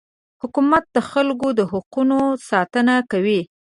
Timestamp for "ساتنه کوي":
2.49-3.41